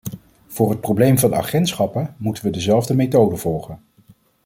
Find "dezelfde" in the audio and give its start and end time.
2.49-2.95